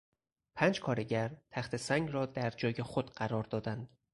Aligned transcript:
پنج 0.55 0.81
کارگر 0.81 1.37
تخته 1.51 1.77
سنگ 1.77 2.09
را 2.11 2.25
در 2.25 2.49
جای 2.49 2.73
خود 2.83 3.09
قرار 3.11 3.43
دادند. 3.43 3.89